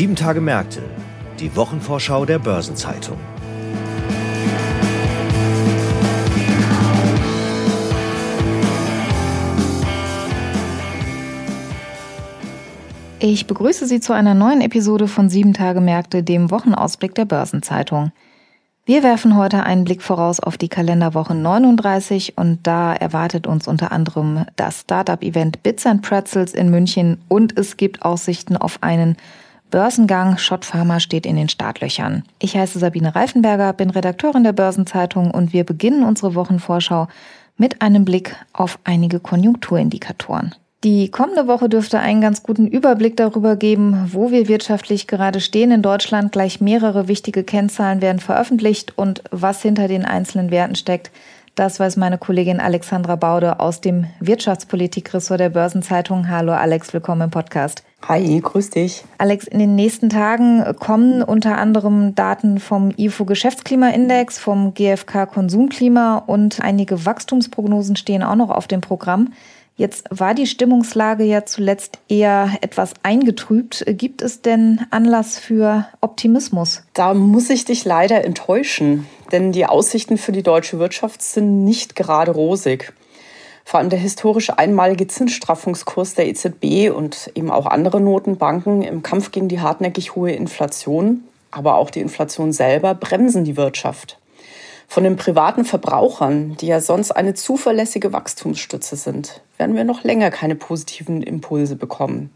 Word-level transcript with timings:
Sieben 0.00 0.16
Tage 0.16 0.40
Märkte, 0.40 0.80
die 1.40 1.54
Wochenvorschau 1.56 2.24
der 2.24 2.38
Börsenzeitung. 2.38 3.18
Ich 13.18 13.46
begrüße 13.46 13.84
Sie 13.84 14.00
zu 14.00 14.14
einer 14.14 14.32
neuen 14.32 14.62
Episode 14.62 15.06
von 15.06 15.28
Sieben 15.28 15.52
Tage 15.52 15.82
Märkte, 15.82 16.22
dem 16.22 16.50
Wochenausblick 16.50 17.14
der 17.14 17.26
Börsenzeitung. 17.26 18.10
Wir 18.86 19.02
werfen 19.02 19.36
heute 19.36 19.64
einen 19.64 19.84
Blick 19.84 20.00
voraus 20.00 20.40
auf 20.40 20.56
die 20.56 20.70
Kalenderwoche 20.70 21.34
39 21.34 22.38
und 22.38 22.66
da 22.66 22.94
erwartet 22.94 23.46
uns 23.46 23.68
unter 23.68 23.92
anderem 23.92 24.46
das 24.56 24.80
Startup-Event 24.80 25.62
Bits 25.62 25.84
and 25.84 26.00
Pretzels 26.00 26.54
in 26.54 26.70
München 26.70 27.20
und 27.28 27.58
es 27.58 27.76
gibt 27.76 28.00
Aussichten 28.00 28.56
auf 28.56 28.82
einen 28.82 29.18
Börsengang. 29.70 30.36
Schott 30.38 30.64
Pharma 30.64 31.00
steht 31.00 31.26
in 31.26 31.36
den 31.36 31.48
Startlöchern. 31.48 32.24
Ich 32.38 32.56
heiße 32.56 32.78
Sabine 32.78 33.14
Reifenberger, 33.14 33.72
bin 33.72 33.90
Redakteurin 33.90 34.44
der 34.44 34.52
Börsenzeitung 34.52 35.30
und 35.30 35.52
wir 35.52 35.64
beginnen 35.64 36.04
unsere 36.04 36.34
Wochenvorschau 36.34 37.08
mit 37.56 37.82
einem 37.82 38.04
Blick 38.04 38.36
auf 38.52 38.78
einige 38.84 39.20
Konjunkturindikatoren. 39.20 40.54
Die 40.82 41.10
kommende 41.10 41.46
Woche 41.46 41.68
dürfte 41.68 42.00
einen 42.00 42.22
ganz 42.22 42.42
guten 42.42 42.66
Überblick 42.66 43.14
darüber 43.14 43.54
geben, 43.56 44.08
wo 44.12 44.30
wir 44.30 44.48
wirtschaftlich 44.48 45.06
gerade 45.06 45.40
stehen 45.40 45.70
in 45.72 45.82
Deutschland. 45.82 46.32
Gleich 46.32 46.62
mehrere 46.62 47.06
wichtige 47.06 47.44
Kennzahlen 47.44 48.00
werden 48.00 48.18
veröffentlicht 48.18 48.96
und 48.96 49.22
was 49.30 49.60
hinter 49.60 49.88
den 49.88 50.06
einzelnen 50.06 50.50
Werten 50.50 50.76
steckt. 50.76 51.10
Das 51.54 51.80
weiß 51.80 51.96
meine 51.96 52.16
Kollegin 52.16 52.60
Alexandra 52.60 53.16
Baude 53.16 53.60
aus 53.60 53.80
dem 53.80 54.06
Wirtschaftspolitikressort 54.20 55.40
der 55.40 55.50
Börsenzeitung. 55.50 56.28
Hallo 56.28 56.52
Alex, 56.52 56.92
willkommen 56.92 57.22
im 57.22 57.30
Podcast. 57.30 57.82
Hi, 58.08 58.40
grüß 58.40 58.70
dich. 58.70 59.04
Alex, 59.18 59.46
in 59.46 59.58
den 59.58 59.74
nächsten 59.74 60.08
Tagen 60.08 60.64
kommen 60.78 61.22
unter 61.22 61.58
anderem 61.58 62.14
Daten 62.14 62.60
vom 62.60 62.92
IFO 62.96 63.24
Geschäftsklimaindex, 63.24 64.38
vom 64.38 64.72
GfK 64.74 65.26
Konsumklima 65.26 66.18
und 66.18 66.62
einige 66.62 67.04
Wachstumsprognosen 67.04 67.96
stehen 67.96 68.22
auch 68.22 68.36
noch 68.36 68.50
auf 68.50 68.66
dem 68.66 68.80
Programm. 68.80 69.32
Jetzt 69.76 70.04
war 70.10 70.34
die 70.34 70.46
Stimmungslage 70.46 71.24
ja 71.24 71.46
zuletzt 71.46 71.98
eher 72.08 72.50
etwas 72.60 72.92
eingetrübt. 73.02 73.84
Gibt 73.86 74.20
es 74.20 74.42
denn 74.42 74.80
Anlass 74.90 75.38
für 75.38 75.86
Optimismus? 76.02 76.82
Da 76.92 77.14
muss 77.14 77.48
ich 77.48 77.64
dich 77.64 77.86
leider 77.86 78.22
enttäuschen, 78.24 79.06
denn 79.32 79.52
die 79.52 79.64
Aussichten 79.64 80.18
für 80.18 80.32
die 80.32 80.42
deutsche 80.42 80.78
Wirtschaft 80.78 81.22
sind 81.22 81.64
nicht 81.64 81.96
gerade 81.96 82.32
rosig. 82.32 82.92
Vor 83.64 83.80
allem 83.80 83.88
der 83.88 83.98
historisch 83.98 84.50
einmalige 84.50 85.06
Zinsstraffungskurs 85.06 86.14
der 86.14 86.26
EZB 86.26 86.90
und 86.94 87.30
eben 87.34 87.50
auch 87.50 87.66
andere 87.66 88.00
Notenbanken 88.00 88.82
im 88.82 89.02
Kampf 89.02 89.30
gegen 89.30 89.48
die 89.48 89.60
hartnäckig 89.60 90.14
hohe 90.14 90.32
Inflation, 90.32 91.24
aber 91.50 91.76
auch 91.76 91.90
die 91.90 92.00
Inflation 92.00 92.52
selber 92.52 92.94
bremsen 92.94 93.44
die 93.44 93.56
Wirtschaft 93.56 94.18
von 94.90 95.04
den 95.04 95.14
privaten 95.14 95.64
Verbrauchern, 95.64 96.56
die 96.56 96.66
ja 96.66 96.80
sonst 96.80 97.12
eine 97.12 97.34
zuverlässige 97.34 98.12
Wachstumsstütze 98.12 98.96
sind, 98.96 99.40
werden 99.60 99.76
wir 99.76 99.84
noch 99.84 100.04
länger 100.04 100.30
keine 100.30 100.56
positiven 100.56 101.22
Impulse 101.22 101.76
bekommen. 101.76 102.30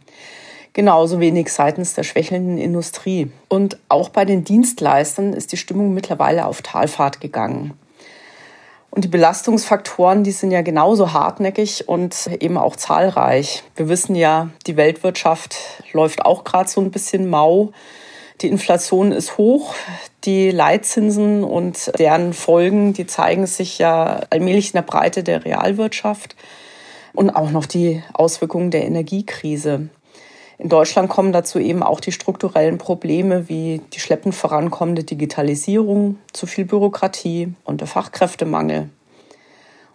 Genauso 0.74 1.20
wenig 1.20 1.50
seitens 1.50 1.94
der 1.94 2.02
schwächelnden 2.02 2.58
Industrie. 2.58 3.30
Und 3.48 3.78
auch 3.88 4.10
bei 4.10 4.26
den 4.26 4.44
Dienstleistern 4.44 5.32
ist 5.32 5.50
die 5.52 5.56
Stimmung 5.56 5.94
mittlerweile 5.94 6.44
auf 6.44 6.60
Talfahrt 6.60 7.22
gegangen. 7.22 7.72
Und 8.90 9.04
die 9.04 9.08
Belastungsfaktoren, 9.08 10.22
die 10.22 10.32
sind 10.32 10.50
ja 10.50 10.60
genauso 10.60 11.14
hartnäckig 11.14 11.88
und 11.88 12.28
eben 12.40 12.58
auch 12.58 12.76
zahlreich. 12.76 13.64
Wir 13.74 13.88
wissen 13.88 14.14
ja, 14.14 14.50
die 14.66 14.76
Weltwirtschaft 14.76 15.56
läuft 15.92 16.26
auch 16.26 16.44
gerade 16.44 16.68
so 16.68 16.80
ein 16.80 16.90
bisschen 16.90 17.28
mau. 17.30 17.72
Die 18.42 18.48
Inflation 18.48 19.12
ist 19.12 19.38
hoch, 19.38 19.74
die 20.24 20.50
Leitzinsen 20.50 21.42
und 21.42 21.90
deren 21.98 22.34
Folgen, 22.34 22.92
die 22.92 23.06
zeigen 23.06 23.46
sich 23.46 23.78
ja 23.78 24.20
allmählich 24.28 24.66
in 24.66 24.78
der 24.78 24.82
Breite 24.82 25.22
der 25.22 25.44
Realwirtschaft 25.44 26.36
und 27.14 27.30
auch 27.30 27.50
noch 27.50 27.66
die 27.66 28.02
Auswirkungen 28.12 28.70
der 28.70 28.84
Energiekrise. 28.84 29.88
In 30.58 30.68
Deutschland 30.68 31.08
kommen 31.08 31.32
dazu 31.32 31.58
eben 31.58 31.82
auch 31.82 32.00
die 32.00 32.12
strukturellen 32.12 32.78
Probleme 32.78 33.48
wie 33.48 33.80
die 33.92 34.00
schleppend 34.00 34.34
vorankommende 34.34 35.02
Digitalisierung, 35.02 36.18
zu 36.32 36.46
viel 36.46 36.64
Bürokratie 36.64 37.54
und 37.64 37.80
der 37.80 37.88
Fachkräftemangel. 37.88 38.88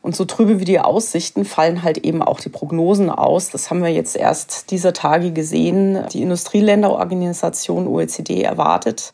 Und 0.02 0.16
so 0.16 0.25
trübe 0.25 0.59
wie 0.59 0.66
die 0.66 0.80
Aussichten 0.80 1.44
fallen 1.44 1.84
halt 1.84 2.00
eben 2.00 2.22
auch 2.22 2.40
die 2.40 2.50
Prognosen 2.50 3.09
aus. 3.09 3.50
Das 3.50 3.69
haben 3.69 3.84
wir 3.84 3.90
jetzt 3.90 4.16
erst 4.16 4.72
dieser 4.72 4.94
Tage 4.94 5.31
gesehen. 5.31 6.06
Die 6.13 6.22
Industrieländerorganisation 6.22 7.88
OECD 7.88 8.41
erwartet, 8.41 9.13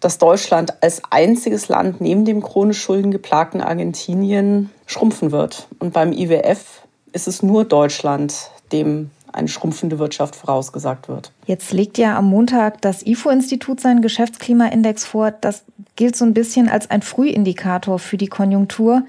dass 0.00 0.18
Deutschland 0.18 0.82
als 0.82 1.02
einziges 1.10 1.68
Land 1.68 2.00
neben 2.00 2.24
dem 2.24 2.42
chronisch 2.42 2.80
schuldengeplagten 2.80 3.60
Argentinien 3.60 4.70
schrumpfen 4.86 5.30
wird. 5.30 5.68
Und 5.78 5.92
beim 5.92 6.12
IWF 6.12 6.82
ist 7.12 7.28
es 7.28 7.42
nur 7.42 7.64
Deutschland, 7.64 8.50
dem 8.72 9.10
eine 9.32 9.48
schrumpfende 9.48 9.98
Wirtschaft 9.98 10.34
vorausgesagt 10.34 11.08
wird. 11.08 11.30
Jetzt 11.46 11.72
legt 11.72 11.98
ja 11.98 12.18
am 12.18 12.26
Montag 12.26 12.80
das 12.82 13.06
IFO-Institut 13.06 13.80
seinen 13.80 14.02
Geschäftsklimaindex 14.02 15.04
vor. 15.04 15.30
Das 15.30 15.62
gilt 15.94 16.16
so 16.16 16.24
ein 16.24 16.34
bisschen 16.34 16.68
als 16.68 16.90
ein 16.90 17.02
Frühindikator 17.02 17.98
für 17.98 18.16
die 18.16 18.26
Konjunktur 18.26 19.04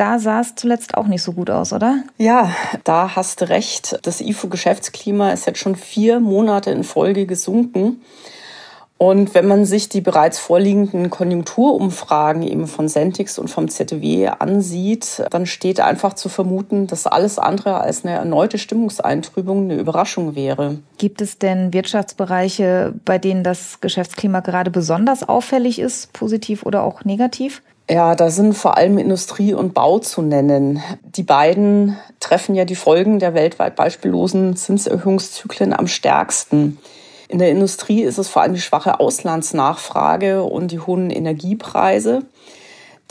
da 0.00 0.18
sah 0.18 0.40
es 0.40 0.54
zuletzt 0.54 0.96
auch 0.96 1.06
nicht 1.06 1.22
so 1.22 1.32
gut 1.32 1.50
aus, 1.50 1.74
oder? 1.74 2.02
Ja, 2.16 2.54
da 2.84 3.16
hast 3.16 3.42
du 3.42 3.50
recht. 3.50 3.98
Das 4.02 4.22
IFO-Geschäftsklima 4.22 5.30
ist 5.30 5.46
jetzt 5.46 5.58
schon 5.58 5.76
vier 5.76 6.20
Monate 6.20 6.70
in 6.70 6.84
Folge 6.84 7.26
gesunken. 7.26 8.00
Und 9.02 9.32
wenn 9.32 9.48
man 9.48 9.64
sich 9.64 9.88
die 9.88 10.02
bereits 10.02 10.38
vorliegenden 10.38 11.08
Konjunkturumfragen 11.08 12.42
eben 12.42 12.66
von 12.66 12.86
Sentix 12.86 13.38
und 13.38 13.48
vom 13.48 13.70
ZDW 13.70 14.28
ansieht, 14.28 15.22
dann 15.30 15.46
steht 15.46 15.80
einfach 15.80 16.12
zu 16.12 16.28
vermuten, 16.28 16.86
dass 16.86 17.06
alles 17.06 17.38
andere 17.38 17.80
als 17.80 18.04
eine 18.04 18.14
erneute 18.14 18.58
Stimmungseintrübung 18.58 19.62
eine 19.62 19.76
Überraschung 19.76 20.34
wäre. 20.34 20.80
Gibt 20.98 21.22
es 21.22 21.38
denn 21.38 21.72
Wirtschaftsbereiche, 21.72 22.92
bei 23.06 23.16
denen 23.16 23.42
das 23.42 23.80
Geschäftsklima 23.80 24.40
gerade 24.40 24.70
besonders 24.70 25.26
auffällig 25.26 25.78
ist, 25.78 26.12
positiv 26.12 26.66
oder 26.66 26.82
auch 26.82 27.02
negativ? 27.02 27.62
Ja, 27.88 28.14
da 28.14 28.28
sind 28.28 28.52
vor 28.52 28.76
allem 28.76 28.98
Industrie 28.98 29.54
und 29.54 29.72
Bau 29.72 30.00
zu 30.00 30.20
nennen. 30.20 30.82
Die 31.04 31.22
beiden 31.22 31.96
treffen 32.20 32.54
ja 32.54 32.66
die 32.66 32.76
Folgen 32.76 33.18
der 33.18 33.32
weltweit 33.32 33.76
beispiellosen 33.76 34.56
Zinserhöhungszyklen 34.56 35.72
am 35.72 35.86
stärksten. 35.86 36.76
In 37.30 37.38
der 37.38 37.50
Industrie 37.50 38.02
ist 38.02 38.18
es 38.18 38.28
vor 38.28 38.42
allem 38.42 38.54
die 38.54 38.60
schwache 38.60 38.98
Auslandsnachfrage 38.98 40.42
und 40.42 40.72
die 40.72 40.80
hohen 40.80 41.10
Energiepreise. 41.10 42.24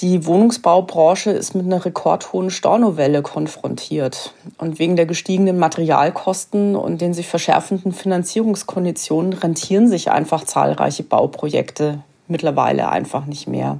Die 0.01 0.25
Wohnungsbaubranche 0.25 1.31
ist 1.31 1.55
mit 1.55 1.65
einer 1.65 1.85
rekordhohen 1.85 2.49
Stornowelle 2.49 3.21
konfrontiert. 3.21 4.33
Und 4.57 4.77
wegen 4.77 4.97
der 4.97 5.05
gestiegenen 5.05 5.57
Materialkosten 5.57 6.75
und 6.75 6.99
den 6.99 7.13
sich 7.13 7.27
verschärfenden 7.27 7.93
Finanzierungskonditionen 7.93 9.31
rentieren 9.31 9.87
sich 9.87 10.11
einfach 10.11 10.43
zahlreiche 10.43 11.03
Bauprojekte 11.03 11.99
mittlerweile 12.27 12.89
einfach 12.89 13.25
nicht 13.25 13.47
mehr. 13.47 13.79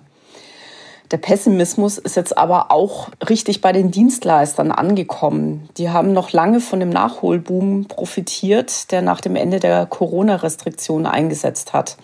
Der 1.11 1.17
Pessimismus 1.17 1.97
ist 1.97 2.15
jetzt 2.15 2.37
aber 2.37 2.71
auch 2.71 3.09
richtig 3.27 3.61
bei 3.61 3.71
den 3.71 3.89
Dienstleistern 3.89 4.71
angekommen. 4.71 5.67
Die 5.77 5.89
haben 5.89 6.13
noch 6.13 6.31
lange 6.31 6.59
von 6.59 6.79
dem 6.79 6.89
Nachholboom 6.89 7.85
profitiert, 7.87 8.91
der 8.91 9.01
nach 9.01 9.19
dem 9.19 9.35
Ende 9.35 9.59
der 9.59 9.87
Corona-Restriktionen 9.87 11.07
eingesetzt 11.07 11.73
hat. 11.73 11.97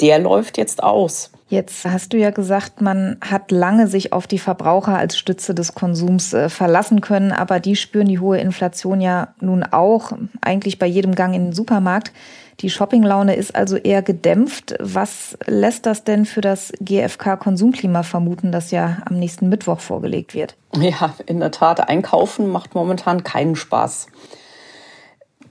Der 0.00 0.20
läuft 0.20 0.56
jetzt 0.56 0.82
aus. 0.82 1.30
Jetzt 1.48 1.84
hast 1.84 2.12
du 2.12 2.16
ja 2.16 2.30
gesagt, 2.30 2.80
man 2.80 3.16
hat 3.20 3.50
lange 3.50 3.86
sich 3.86 4.12
auf 4.12 4.26
die 4.26 4.38
Verbraucher 4.38 4.96
als 4.96 5.16
Stütze 5.16 5.54
des 5.54 5.74
Konsums 5.74 6.32
äh, 6.32 6.48
verlassen 6.48 7.00
können, 7.00 7.32
aber 7.32 7.60
die 7.60 7.76
spüren 7.76 8.08
die 8.08 8.18
hohe 8.18 8.38
Inflation 8.38 9.00
ja 9.00 9.34
nun 9.40 9.62
auch, 9.62 10.12
eigentlich 10.40 10.78
bei 10.78 10.86
jedem 10.86 11.14
Gang 11.14 11.34
in 11.34 11.46
den 11.46 11.52
Supermarkt. 11.52 12.12
Die 12.60 12.70
Shoppinglaune 12.70 13.34
ist 13.34 13.54
also 13.54 13.76
eher 13.76 14.02
gedämpft. 14.02 14.74
Was 14.78 15.36
lässt 15.46 15.86
das 15.86 16.04
denn 16.04 16.24
für 16.24 16.40
das 16.40 16.72
GfK-Konsumklima 16.80 18.02
vermuten, 18.02 18.52
das 18.52 18.70
ja 18.70 18.98
am 19.06 19.18
nächsten 19.18 19.48
Mittwoch 19.48 19.80
vorgelegt 19.80 20.34
wird? 20.34 20.56
Ja, 20.76 21.14
in 21.26 21.40
der 21.40 21.50
Tat, 21.50 21.88
einkaufen 21.88 22.48
macht 22.48 22.74
momentan 22.74 23.24
keinen 23.24 23.56
Spaß. 23.56 24.06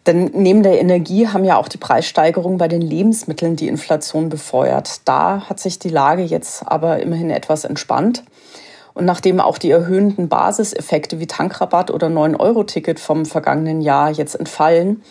Denn 0.05 0.31
neben 0.33 0.63
der 0.63 0.81
Energie 0.81 1.27
haben 1.27 1.45
ja 1.45 1.57
auch 1.57 1.69
die 1.69 1.77
Preissteigerungen 1.77 2.57
bei 2.57 2.67
den 2.67 2.81
Lebensmitteln 2.81 3.55
die 3.55 3.69
Inflation 3.69 4.29
befeuert. 4.29 5.01
Da 5.05 5.47
hat 5.47 5.59
sich 5.59 5.79
die 5.79 5.89
Lage 5.89 6.23
jetzt 6.23 6.63
aber 6.67 6.99
immerhin 6.99 7.29
etwas 7.29 7.63
entspannt. 7.63 8.23
Und 8.93 9.05
nachdem 9.05 9.39
auch 9.39 9.57
die 9.57 9.71
erhöhenden 9.71 10.27
Basiseffekte 10.29 11.19
wie 11.19 11.27
Tankrabatt 11.27 11.89
oder 11.89 12.07
9-Euro-Ticket 12.07 12.99
vom 12.99 13.25
vergangenen 13.25 13.81
Jahr 13.81 14.11
jetzt 14.11 14.35
entfallen, 14.35 15.01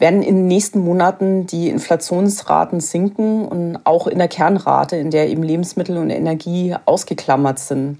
werden 0.00 0.22
in 0.22 0.36
den 0.36 0.46
nächsten 0.48 0.80
Monaten 0.80 1.46
die 1.46 1.68
Inflationsraten 1.68 2.80
sinken 2.80 3.46
und 3.46 3.78
auch 3.84 4.06
in 4.06 4.18
der 4.18 4.28
Kernrate, 4.28 4.96
in 4.96 5.10
der 5.10 5.28
eben 5.28 5.42
Lebensmittel 5.42 5.98
und 5.98 6.10
Energie 6.10 6.74
ausgeklammert 6.86 7.58
sind. 7.58 7.98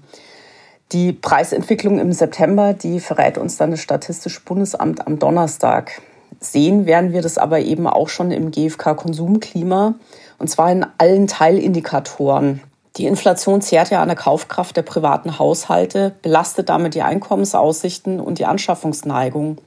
Die 0.91 1.13
Preisentwicklung 1.13 1.99
im 1.99 2.11
September, 2.11 2.73
die 2.73 2.99
verrät 2.99 3.37
uns 3.37 3.55
dann 3.55 3.71
das 3.71 3.79
Statistische 3.79 4.41
Bundesamt 4.43 5.07
am 5.07 5.19
Donnerstag. 5.19 6.01
Sehen 6.39 6.85
werden 6.85 7.13
wir 7.13 7.21
das 7.21 7.37
aber 7.37 7.59
eben 7.59 7.87
auch 7.87 8.09
schon 8.09 8.31
im 8.31 8.51
GfK-Konsumklima 8.51 9.93
und 10.39 10.49
zwar 10.49 10.71
in 10.71 10.85
allen 10.97 11.27
Teilindikatoren. 11.27 12.61
Die 12.97 13.05
Inflation 13.05 13.61
zehrt 13.61 13.89
ja 13.89 14.01
an 14.01 14.09
der 14.09 14.17
Kaufkraft 14.17 14.75
der 14.75 14.81
privaten 14.81 15.39
Haushalte, 15.39 16.13
belastet 16.23 16.67
damit 16.67 16.95
die 16.95 17.03
Einkommensaussichten 17.03 18.19
und 18.19 18.39
die 18.39 18.45
Anschaffungsneigung. 18.45 19.59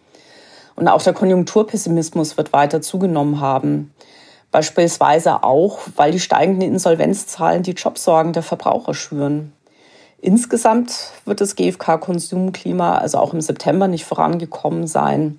Und 0.76 0.88
auch 0.88 1.02
der 1.02 1.12
Konjunkturpessimismus 1.12 2.36
wird 2.36 2.52
weiter 2.52 2.82
zugenommen 2.82 3.40
haben. 3.40 3.92
Beispielsweise 4.50 5.42
auch, 5.42 5.80
weil 5.96 6.12
die 6.12 6.20
steigenden 6.20 6.72
Insolvenzzahlen 6.72 7.62
die 7.62 7.72
Jobsorgen 7.72 8.32
der 8.32 8.42
Verbraucher 8.42 8.94
schüren. 8.94 9.52
Insgesamt 10.20 11.10
wird 11.24 11.40
das 11.40 11.54
GfK-Konsumklima 11.56 12.96
also 12.96 13.18
auch 13.18 13.34
im 13.34 13.40
September 13.40 13.88
nicht 13.88 14.04
vorangekommen 14.04 14.86
sein. 14.86 15.38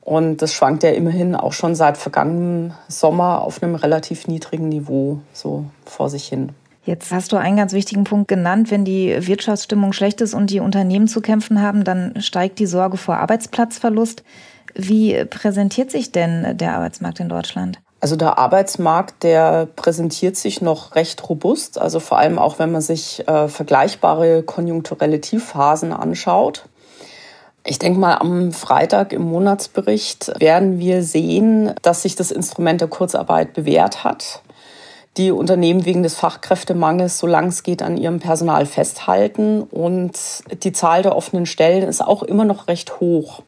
Und 0.00 0.40
das 0.40 0.54
schwankt 0.54 0.82
ja 0.82 0.90
immerhin 0.90 1.34
auch 1.34 1.52
schon 1.52 1.74
seit 1.74 1.96
vergangenem 1.96 2.72
Sommer 2.88 3.42
auf 3.42 3.62
einem 3.62 3.74
relativ 3.74 4.26
niedrigen 4.26 4.68
Niveau 4.68 5.20
so 5.32 5.64
vor 5.84 6.08
sich 6.10 6.26
hin. 6.26 6.50
Jetzt 6.84 7.12
hast 7.12 7.32
du 7.32 7.36
einen 7.36 7.56
ganz 7.56 7.72
wichtigen 7.72 8.04
Punkt 8.04 8.28
genannt. 8.28 8.70
Wenn 8.70 8.84
die 8.84 9.26
Wirtschaftsstimmung 9.26 9.92
schlecht 9.92 10.20
ist 10.20 10.34
und 10.34 10.50
die 10.50 10.60
Unternehmen 10.60 11.08
zu 11.08 11.20
kämpfen 11.20 11.60
haben, 11.60 11.82
dann 11.82 12.20
steigt 12.20 12.60
die 12.60 12.66
Sorge 12.66 12.96
vor 12.96 13.16
Arbeitsplatzverlust. 13.16 14.22
Wie 14.76 15.24
präsentiert 15.24 15.90
sich 15.90 16.12
denn 16.12 16.56
der 16.58 16.74
Arbeitsmarkt 16.74 17.20
in 17.20 17.28
Deutschland? 17.30 17.78
Also 18.00 18.14
der 18.14 18.38
Arbeitsmarkt, 18.38 19.22
der 19.22 19.66
präsentiert 19.74 20.36
sich 20.36 20.60
noch 20.60 20.94
recht 20.94 21.26
robust, 21.28 21.80
also 21.80 21.98
vor 21.98 22.18
allem 22.18 22.38
auch 22.38 22.58
wenn 22.58 22.70
man 22.70 22.82
sich 22.82 23.26
äh, 23.26 23.48
vergleichbare 23.48 24.42
konjunkturelle 24.42 25.20
Tiefphasen 25.20 25.94
anschaut. 25.94 26.66
Ich 27.64 27.78
denke 27.78 27.98
mal, 27.98 28.16
am 28.16 28.52
Freitag 28.52 29.12
im 29.12 29.22
Monatsbericht 29.22 30.38
werden 30.38 30.78
wir 30.78 31.02
sehen, 31.02 31.72
dass 31.82 32.02
sich 32.02 32.14
das 32.14 32.30
Instrument 32.30 32.80
der 32.82 32.88
Kurzarbeit 32.88 33.54
bewährt 33.54 34.04
hat 34.04 34.42
die 35.16 35.30
Unternehmen 35.30 35.84
wegen 35.86 36.02
des 36.02 36.14
Fachkräftemangels, 36.14 37.18
solange 37.18 37.48
es 37.48 37.62
geht, 37.62 37.82
an 37.82 37.96
ihrem 37.96 38.20
Personal 38.20 38.66
festhalten. 38.66 39.62
Und 39.62 40.18
die 40.62 40.72
Zahl 40.72 41.02
der 41.02 41.16
offenen 41.16 41.46
Stellen 41.46 41.88
ist 41.88 42.02
auch 42.02 42.22
immer 42.22 42.44
noch 42.44 42.68
recht 42.68 43.00
hoch. 43.00 43.42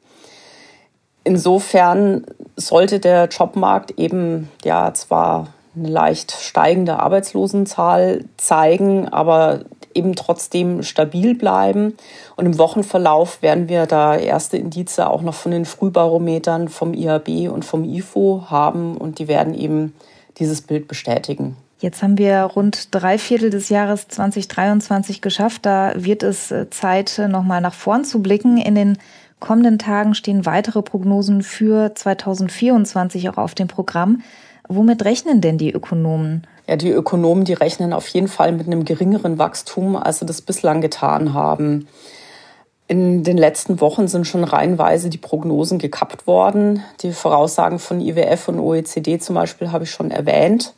Insofern 1.29 2.25
sollte 2.57 3.01
der 3.01 3.27
Jobmarkt 3.27 3.99
eben 3.99 4.49
ja 4.65 4.95
zwar 4.95 5.49
eine 5.77 5.89
leicht 5.89 6.33
steigende 6.33 7.01
Arbeitslosenzahl 7.01 8.25
zeigen, 8.39 9.11
aber 9.11 9.61
eben 9.93 10.17
trotzdem 10.17 10.83
stabil 10.83 11.35
bleiben. 11.35 11.99
Und 12.37 12.47
im 12.47 12.57
Wochenverlauf 12.57 13.43
werden 13.43 13.69
wir 13.69 13.85
da 13.85 14.17
erste 14.17 14.57
Indize 14.57 15.11
auch 15.11 15.21
noch 15.21 15.35
von 15.35 15.53
den 15.53 15.67
Frühbarometern 15.67 16.69
vom 16.69 16.95
IAB 16.95 17.51
und 17.53 17.63
vom 17.63 17.85
IFO 17.85 18.45
haben 18.49 18.97
und 18.97 19.19
die 19.19 19.29
werden 19.29 19.53
eben 19.53 19.93
dieses 20.39 20.63
Bild 20.63 20.89
bestätigen. 20.89 21.59
Jetzt 21.79 22.03
haben 22.03 22.17
wir 22.17 22.41
rund 22.41 22.95
drei 22.95 23.19
Viertel 23.19 23.51
des 23.51 23.69
Jahres 23.69 24.09
2023 24.09 25.21
geschafft. 25.21 25.67
Da 25.67 25.93
wird 25.95 26.23
es 26.23 26.51
äh, 26.51 26.71
Zeit, 26.71 27.21
nochmal 27.29 27.61
nach 27.61 27.75
vorn 27.75 28.05
zu 28.05 28.23
blicken. 28.23 28.57
In 28.57 28.75
den 28.75 28.99
kommenden 29.41 29.79
Tagen 29.79 30.15
stehen 30.15 30.47
weitere 30.47 30.83
Prognosen 30.83 31.43
für 31.43 31.95
2024 31.95 33.29
auch 33.31 33.39
auf 33.39 33.55
dem 33.55 33.69
Programm. 33.69 34.23
Womit 34.69 35.05
rechnen 35.05 35.41
denn 35.41 35.59
die 35.59 35.73
Ökonomen? 35.73 36.47
Ja, 36.67 36.77
die 36.77 36.91
Ökonomen, 36.91 37.45
die 37.45 37.55
rechnen 37.55 37.93
auf 37.93 38.09
jeden 38.09 38.29
Fall 38.29 38.53
mit 38.53 38.67
einem 38.67 38.85
geringeren 38.85 39.39
Wachstum, 39.39 39.97
als 39.97 40.19
sie 40.19 40.27
das 40.27 40.43
bislang 40.43 40.83
getan 40.83 41.33
haben. 41.33 41.89
In 42.87 43.23
den 43.23 43.37
letzten 43.37 43.81
Wochen 43.81 44.09
sind 44.09 44.27
schon 44.27 44.45
reihenweise 44.45 45.11
die 45.11 45.19
Prognosen 45.19 45.79
gekappt 45.79 46.27
worden. 46.27 46.83
Die 47.03 47.13
Voraussagen 47.13 47.79
von 47.79 48.01
IWF 48.01 48.49
und 48.49 48.59
OECD 48.59 49.19
zum 49.19 49.35
Beispiel 49.35 49.73
habe 49.73 49.85
ich 49.85 49.91
schon 49.91 50.11
erwähnt. 50.11 50.75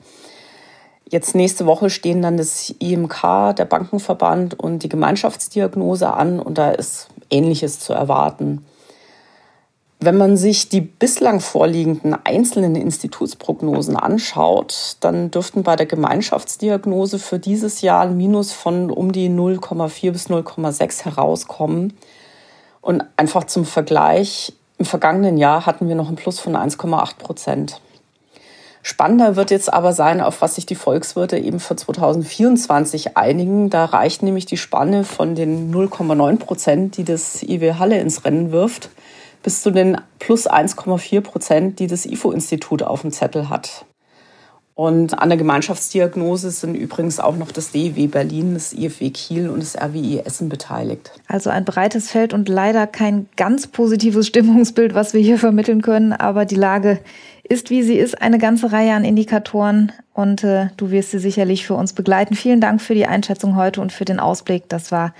Jetzt 1.08 1.34
nächste 1.34 1.66
Woche 1.66 1.90
stehen 1.90 2.22
dann 2.22 2.36
das 2.36 2.70
IMK, 2.78 3.56
der 3.56 3.64
Bankenverband 3.64 4.58
und 4.58 4.84
die 4.84 4.88
Gemeinschaftsdiagnose 4.88 6.12
an 6.12 6.38
und 6.38 6.56
da 6.58 6.70
ist 6.70 7.08
Ähnliches 7.30 7.80
zu 7.80 7.92
erwarten. 7.92 8.64
Wenn 10.02 10.16
man 10.16 10.38
sich 10.38 10.70
die 10.70 10.80
bislang 10.80 11.40
vorliegenden 11.40 12.16
einzelnen 12.24 12.74
Institutsprognosen 12.74 13.96
anschaut, 13.96 14.96
dann 15.00 15.30
dürften 15.30 15.62
bei 15.62 15.76
der 15.76 15.84
Gemeinschaftsdiagnose 15.84 17.18
für 17.18 17.38
dieses 17.38 17.82
Jahr 17.82 18.04
ein 18.04 18.16
Minus 18.16 18.52
von 18.52 18.90
um 18.90 19.12
die 19.12 19.28
0,4 19.28 20.12
bis 20.12 20.28
0,6 20.28 21.04
herauskommen. 21.04 21.92
Und 22.80 23.04
einfach 23.18 23.44
zum 23.44 23.66
Vergleich, 23.66 24.54
im 24.78 24.86
vergangenen 24.86 25.36
Jahr 25.36 25.66
hatten 25.66 25.86
wir 25.86 25.94
noch 25.96 26.08
ein 26.08 26.16
Plus 26.16 26.40
von 26.40 26.56
1,8 26.56 27.18
Prozent. 27.18 27.82
Spannender 28.82 29.36
wird 29.36 29.50
jetzt 29.50 29.72
aber 29.72 29.92
sein, 29.92 30.20
auf 30.20 30.40
was 30.40 30.54
sich 30.54 30.64
die 30.64 30.74
Volkswirte 30.74 31.38
eben 31.38 31.60
für 31.60 31.76
2024 31.76 33.16
einigen. 33.16 33.68
Da 33.68 33.84
reicht 33.84 34.22
nämlich 34.22 34.46
die 34.46 34.56
Spanne 34.56 35.04
von 35.04 35.34
den 35.34 35.72
0,9 35.72 36.38
Prozent, 36.38 36.96
die 36.96 37.04
das 37.04 37.42
IW 37.42 37.74
Halle 37.74 38.00
ins 38.00 38.24
Rennen 38.24 38.52
wirft, 38.52 38.88
bis 39.42 39.62
zu 39.62 39.70
den 39.70 40.00
plus 40.18 40.48
1,4 40.48 41.20
Prozent, 41.20 41.78
die 41.78 41.88
das 41.88 42.06
IFO-Institut 42.06 42.82
auf 42.82 43.02
dem 43.02 43.12
Zettel 43.12 43.50
hat. 43.50 43.84
Und 44.80 45.18
an 45.18 45.28
der 45.28 45.36
Gemeinschaftsdiagnose 45.36 46.50
sind 46.50 46.74
übrigens 46.74 47.20
auch 47.20 47.36
noch 47.36 47.52
das 47.52 47.70
DEW 47.70 48.06
Berlin, 48.06 48.54
das 48.54 48.72
IFW 48.72 49.10
Kiel 49.10 49.50
und 49.50 49.62
das 49.62 49.76
RWI 49.76 50.20
Essen 50.24 50.48
beteiligt. 50.48 51.10
Also 51.28 51.50
ein 51.50 51.66
breites 51.66 52.10
Feld 52.10 52.32
und 52.32 52.48
leider 52.48 52.86
kein 52.86 53.28
ganz 53.36 53.66
positives 53.66 54.26
Stimmungsbild, 54.26 54.94
was 54.94 55.12
wir 55.12 55.20
hier 55.20 55.36
vermitteln 55.36 55.82
können. 55.82 56.14
Aber 56.14 56.46
die 56.46 56.54
Lage 56.54 56.98
ist, 57.42 57.68
wie 57.68 57.82
sie 57.82 57.98
ist, 57.98 58.22
eine 58.22 58.38
ganze 58.38 58.72
Reihe 58.72 58.94
an 58.94 59.04
Indikatoren 59.04 59.92
und 60.14 60.44
äh, 60.44 60.68
du 60.78 60.90
wirst 60.90 61.10
sie 61.10 61.18
sicherlich 61.18 61.66
für 61.66 61.74
uns 61.74 61.92
begleiten. 61.92 62.34
Vielen 62.34 62.62
Dank 62.62 62.80
für 62.80 62.94
die 62.94 63.04
Einschätzung 63.04 63.56
heute 63.56 63.82
und 63.82 63.92
für 63.92 64.06
den 64.06 64.18
Ausblick. 64.18 64.66
Das 64.70 64.90
war 64.90 65.12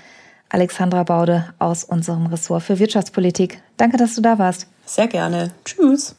Alexandra 0.49 1.03
Baude 1.03 1.53
aus 1.59 1.83
unserem 1.83 2.25
Ressort 2.25 2.63
für 2.63 2.79
Wirtschaftspolitik. 2.79 3.61
Danke, 3.77 3.97
dass 3.97 4.15
du 4.15 4.21
da 4.21 4.39
warst. 4.39 4.65
Sehr 4.87 5.05
gerne. 5.05 5.51
Tschüss. 5.65 6.15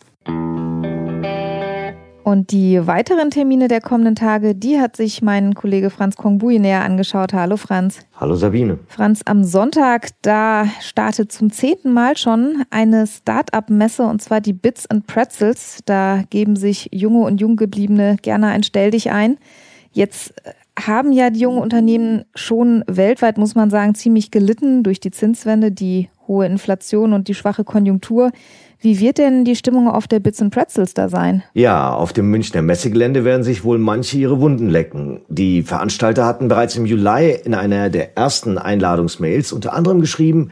Und 2.24 2.52
die 2.52 2.86
weiteren 2.86 3.30
Termine 3.30 3.66
der 3.66 3.80
kommenden 3.80 4.14
Tage, 4.14 4.54
die 4.54 4.80
hat 4.80 4.96
sich 4.96 5.22
mein 5.22 5.54
Kollege 5.54 5.90
Franz 5.90 6.16
Kongbui 6.16 6.60
näher 6.60 6.84
angeschaut. 6.84 7.32
Hallo 7.32 7.56
Franz. 7.56 7.98
Hallo 8.14 8.36
Sabine. 8.36 8.78
Franz, 8.86 9.22
am 9.24 9.42
Sonntag, 9.42 10.10
da 10.22 10.66
startet 10.80 11.32
zum 11.32 11.50
zehnten 11.50 11.92
Mal 11.92 12.16
schon 12.16 12.64
eine 12.70 13.08
Start-up-Messe 13.08 14.04
und 14.04 14.22
zwar 14.22 14.40
die 14.40 14.52
Bits 14.52 14.88
and 14.88 15.06
Pretzels. 15.08 15.80
Da 15.84 16.22
geben 16.30 16.54
sich 16.54 16.88
junge 16.92 17.26
und 17.26 17.40
junggebliebene 17.40 18.16
gerne 18.22 18.48
ein 18.48 18.62
Stell 18.62 18.92
dich 18.92 19.10
ein. 19.10 19.38
Jetzt 19.92 20.32
haben 20.78 21.12
ja 21.12 21.30
die 21.30 21.40
jungen 21.40 21.58
Unternehmen 21.58 22.24
schon 22.34 22.84
weltweit, 22.86 23.36
muss 23.36 23.54
man 23.56 23.68
sagen, 23.68 23.94
ziemlich 23.96 24.30
gelitten 24.30 24.84
durch 24.84 25.00
die 25.00 25.10
Zinswende, 25.10 25.72
die 25.72 26.08
hohe 26.28 26.46
Inflation 26.46 27.12
und 27.12 27.26
die 27.28 27.34
schwache 27.34 27.64
Konjunktur. 27.64 28.30
Wie 28.82 28.98
wird 28.98 29.18
denn 29.18 29.44
die 29.44 29.54
Stimmung 29.54 29.88
auf 29.88 30.08
der 30.08 30.18
Bits 30.18 30.42
and 30.42 30.52
Pretzels 30.52 30.92
da 30.92 31.08
sein? 31.08 31.44
Ja, 31.54 31.94
auf 31.94 32.12
dem 32.12 32.32
Münchner 32.32 32.62
Messegelände 32.62 33.24
werden 33.24 33.44
sich 33.44 33.62
wohl 33.62 33.78
manche 33.78 34.18
ihre 34.18 34.40
Wunden 34.40 34.68
lecken. 34.68 35.20
Die 35.28 35.62
Veranstalter 35.62 36.26
hatten 36.26 36.48
bereits 36.48 36.74
im 36.74 36.84
Juli 36.84 37.38
in 37.44 37.54
einer 37.54 37.90
der 37.90 38.16
ersten 38.16 38.58
Einladungsmails 38.58 39.52
unter 39.52 39.72
anderem 39.72 40.00
geschrieben, 40.00 40.50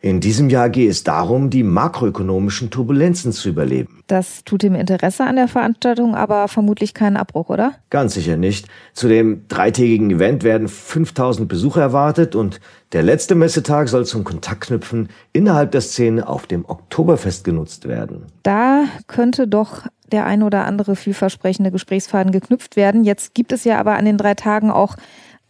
in 0.00 0.20
diesem 0.20 0.50
Jahr 0.50 0.70
gehe 0.70 0.88
es 0.88 1.04
darum, 1.04 1.50
die 1.50 1.62
makroökonomischen 1.62 2.70
Turbulenzen 2.70 3.32
zu 3.32 3.48
überleben. 3.48 4.02
Das 4.06 4.44
tut 4.44 4.62
dem 4.62 4.74
Interesse 4.74 5.24
an 5.24 5.36
der 5.36 5.48
Veranstaltung 5.48 6.14
aber 6.14 6.48
vermutlich 6.48 6.94
keinen 6.94 7.16
Abbruch, 7.16 7.48
oder? 7.48 7.74
Ganz 7.90 8.14
sicher 8.14 8.36
nicht. 8.36 8.68
Zu 8.92 9.08
dem 9.08 9.48
dreitägigen 9.48 10.10
Event 10.10 10.44
werden 10.44 10.68
5000 10.68 11.48
Besucher 11.48 11.80
erwartet 11.80 12.34
und 12.34 12.60
der 12.92 13.02
letzte 13.02 13.34
Messetag 13.34 13.88
soll 13.88 14.06
zum 14.06 14.22
Kontaktknüpfen 14.22 15.08
innerhalb 15.32 15.72
der 15.72 15.80
Szene 15.80 16.28
auf 16.28 16.46
dem 16.46 16.64
Oktoberfest 16.64 17.44
genutzt 17.44 17.88
werden. 17.88 18.26
Da 18.44 18.84
könnte 19.08 19.48
doch 19.48 19.86
der 20.12 20.24
ein 20.24 20.42
oder 20.42 20.64
andere 20.64 20.94
vielversprechende 20.94 21.72
Gesprächsfaden 21.72 22.30
geknüpft 22.30 22.76
werden. 22.76 23.04
Jetzt 23.04 23.34
gibt 23.34 23.52
es 23.52 23.64
ja 23.64 23.80
aber 23.80 23.96
an 23.96 24.04
den 24.04 24.18
drei 24.18 24.34
Tagen 24.34 24.70
auch 24.70 24.96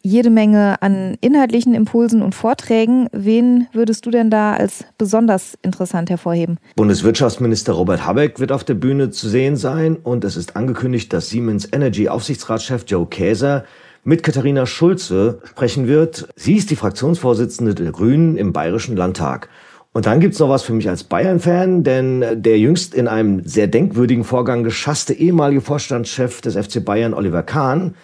jede 0.06 0.30
Menge 0.30 0.80
an 0.82 1.16
inhaltlichen 1.20 1.74
Impulsen 1.74 2.22
und 2.22 2.34
Vorträgen. 2.34 3.08
Wen 3.12 3.66
würdest 3.72 4.06
du 4.06 4.10
denn 4.10 4.30
da 4.30 4.54
als 4.54 4.84
besonders 4.98 5.58
interessant 5.62 6.10
hervorheben? 6.10 6.58
Bundeswirtschaftsminister 6.76 7.72
Robert 7.72 8.06
Habeck 8.06 8.38
wird 8.38 8.52
auf 8.52 8.62
der 8.62 8.74
Bühne 8.74 9.10
zu 9.10 9.28
sehen 9.28 9.56
sein 9.56 9.96
und 9.96 10.24
es 10.24 10.36
ist 10.36 10.54
angekündigt, 10.54 11.12
dass 11.12 11.28
Siemens 11.28 11.68
Energy 11.72 12.08
Aufsichtsratschef 12.08 12.84
Joe 12.86 13.06
Käser 13.06 13.64
mit 14.04 14.22
Katharina 14.22 14.64
Schulze 14.66 15.40
sprechen 15.44 15.88
wird. 15.88 16.28
Sie 16.36 16.54
ist 16.54 16.70
die 16.70 16.76
Fraktionsvorsitzende 16.76 17.74
der 17.74 17.90
Grünen 17.90 18.36
im 18.36 18.52
Bayerischen 18.52 18.96
Landtag. 18.96 19.48
Und 19.92 20.06
dann 20.06 20.20
gibt's 20.20 20.38
noch 20.38 20.50
was 20.50 20.62
für 20.62 20.74
mich 20.74 20.88
als 20.88 21.04
Bayern-Fan, 21.04 21.82
denn 21.82 22.42
der 22.42 22.58
jüngst 22.58 22.94
in 22.94 23.08
einem 23.08 23.42
sehr 23.44 23.66
denkwürdigen 23.66 24.22
Vorgang 24.22 24.62
geschasste 24.62 25.14
ehemalige 25.14 25.62
Vorstandschef 25.62 26.42
des 26.42 26.54
FC 26.54 26.84
Bayern, 26.84 27.14
Oliver 27.14 27.42
Kahn, 27.42 27.94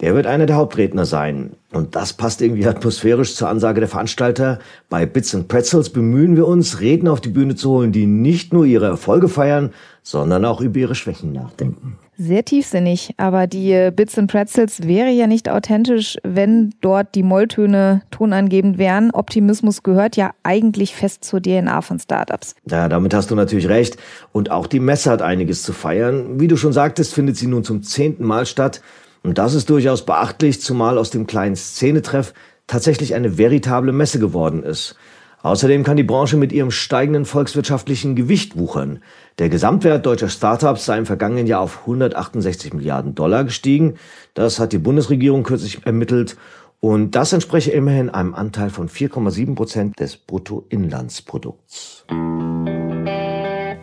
Der 0.00 0.14
wird 0.14 0.26
einer 0.26 0.46
der 0.46 0.56
Hauptredner 0.56 1.04
sein. 1.04 1.52
Und 1.72 1.94
das 1.94 2.12
passt 2.12 2.42
irgendwie 2.42 2.66
atmosphärisch 2.66 3.36
zur 3.36 3.48
Ansage 3.48 3.80
der 3.80 3.88
Veranstalter. 3.88 4.58
Bei 4.88 5.06
Bits 5.06 5.34
and 5.34 5.48
Pretzels 5.48 5.90
bemühen 5.90 6.36
wir 6.36 6.48
uns, 6.48 6.80
Redner 6.80 7.12
auf 7.12 7.20
die 7.20 7.28
Bühne 7.28 7.54
zu 7.54 7.70
holen, 7.70 7.92
die 7.92 8.06
nicht 8.06 8.52
nur 8.52 8.64
ihre 8.64 8.86
Erfolge 8.86 9.28
feiern, 9.28 9.72
sondern 10.02 10.44
auch 10.44 10.60
über 10.60 10.80
ihre 10.80 10.94
Schwächen 10.94 11.32
nachdenken. 11.32 11.98
Sehr 12.16 12.44
tiefsinnig, 12.44 13.14
aber 13.16 13.48
die 13.48 13.72
äh, 13.72 13.92
Bits 13.94 14.16
and 14.18 14.30
Pretzels 14.30 14.86
wäre 14.86 15.10
ja 15.10 15.26
nicht 15.26 15.48
authentisch, 15.48 16.16
wenn 16.22 16.72
dort 16.80 17.16
die 17.16 17.24
Molltöne 17.24 18.02
tonangebend 18.12 18.78
wären. 18.78 19.10
Optimismus 19.10 19.82
gehört 19.82 20.16
ja 20.16 20.30
eigentlich 20.44 20.94
fest 20.94 21.24
zur 21.24 21.42
DNA 21.42 21.80
von 21.80 21.98
Startups. 21.98 22.54
Ja, 22.70 22.88
damit 22.88 23.14
hast 23.14 23.32
du 23.32 23.34
natürlich 23.34 23.68
recht. 23.68 23.96
Und 24.30 24.52
auch 24.52 24.68
die 24.68 24.78
Messe 24.78 25.10
hat 25.10 25.22
einiges 25.22 25.64
zu 25.64 25.72
feiern. 25.72 26.38
Wie 26.38 26.46
du 26.46 26.56
schon 26.56 26.72
sagtest, 26.72 27.14
findet 27.14 27.36
sie 27.36 27.48
nun 27.48 27.64
zum 27.64 27.82
zehnten 27.82 28.24
Mal 28.24 28.46
statt. 28.46 28.80
Und 29.24 29.38
das 29.38 29.54
ist 29.54 29.70
durchaus 29.70 30.04
beachtlich, 30.04 30.60
zumal 30.60 30.98
aus 30.98 31.10
dem 31.10 31.26
kleinen 31.26 31.56
Szenetreff 31.56 32.34
tatsächlich 32.66 33.14
eine 33.14 33.38
veritable 33.38 33.92
Messe 33.92 34.18
geworden 34.18 34.62
ist. 34.62 34.96
Außerdem 35.42 35.82
kann 35.82 35.96
die 35.96 36.04
Branche 36.04 36.36
mit 36.36 36.52
ihrem 36.52 36.70
steigenden 36.70 37.24
volkswirtschaftlichen 37.24 38.16
Gewicht 38.16 38.56
wuchern. 38.56 39.00
Der 39.38 39.48
Gesamtwert 39.48 40.06
deutscher 40.06 40.28
Startups 40.28 40.86
sei 40.86 40.96
im 40.96 41.06
vergangenen 41.06 41.46
Jahr 41.46 41.60
auf 41.60 41.80
168 41.80 42.72
Milliarden 42.72 43.14
Dollar 43.14 43.44
gestiegen. 43.44 43.94
Das 44.34 44.58
hat 44.58 44.72
die 44.72 44.78
Bundesregierung 44.78 45.42
kürzlich 45.42 45.84
ermittelt. 45.84 46.36
Und 46.80 47.12
das 47.12 47.32
entspreche 47.32 47.72
immerhin 47.72 48.10
einem 48.10 48.34
Anteil 48.34 48.70
von 48.70 48.88
4,7 48.88 49.54
Prozent 49.54 50.00
des 50.00 50.16
Bruttoinlandsprodukts. 50.16 52.04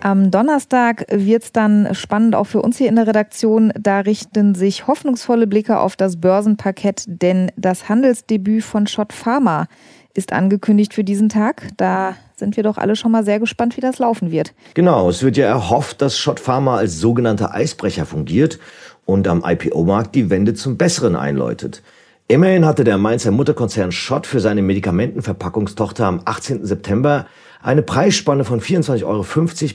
Am 0.03 0.31
Donnerstag 0.31 1.05
wird 1.11 1.43
es 1.43 1.51
dann 1.51 1.93
spannend 1.93 2.33
auch 2.33 2.45
für 2.45 2.63
uns 2.63 2.77
hier 2.77 2.89
in 2.89 2.95
der 2.95 3.05
Redaktion. 3.05 3.71
Da 3.79 3.99
richten 3.99 4.55
sich 4.55 4.87
hoffnungsvolle 4.87 5.45
Blicke 5.45 5.79
auf 5.79 5.95
das 5.95 6.19
Börsenparkett, 6.19 7.03
denn 7.05 7.51
das 7.55 7.87
Handelsdebüt 7.87 8.63
von 8.63 8.87
Schott 8.87 9.13
Pharma 9.13 9.67
ist 10.15 10.33
angekündigt 10.33 10.95
für 10.95 11.03
diesen 11.03 11.29
Tag. 11.29 11.67
Da 11.77 12.15
sind 12.35 12.57
wir 12.57 12.63
doch 12.63 12.79
alle 12.79 12.95
schon 12.95 13.11
mal 13.11 13.23
sehr 13.23 13.39
gespannt, 13.39 13.77
wie 13.77 13.81
das 13.81 13.99
laufen 13.99 14.31
wird. 14.31 14.55
Genau, 14.73 15.07
es 15.07 15.21
wird 15.21 15.37
ja 15.37 15.45
erhofft, 15.45 16.01
dass 16.01 16.17
Schott 16.17 16.39
Pharma 16.39 16.77
als 16.77 16.97
sogenannter 16.97 17.53
Eisbrecher 17.53 18.07
fungiert 18.07 18.57
und 19.05 19.27
am 19.27 19.43
IPO-Markt 19.45 20.15
die 20.15 20.31
Wende 20.31 20.55
zum 20.55 20.77
Besseren 20.77 21.15
einläutet. 21.15 21.83
Immerhin 22.27 22.65
hatte 22.65 22.83
der 22.83 22.97
Mainzer 22.97 23.29
Mutterkonzern 23.29 23.91
Schott 23.91 24.25
für 24.25 24.39
seine 24.39 24.63
Medikamentenverpackungstochter 24.63 26.05
am 26.05 26.21
18. 26.25 26.65
September 26.65 27.27
eine 27.61 27.81
Preisspanne 27.83 28.43
von 28.43 28.61
24,50 28.61 29.05
Euro 29.05 29.23